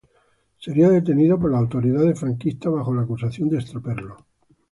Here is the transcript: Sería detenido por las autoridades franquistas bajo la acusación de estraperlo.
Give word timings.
Sería 0.57 0.89
detenido 0.89 1.39
por 1.39 1.51
las 1.51 1.59
autoridades 1.61 2.19
franquistas 2.19 2.73
bajo 2.73 2.91
la 2.91 3.03
acusación 3.03 3.49
de 3.49 3.59
estraperlo. 3.59 4.25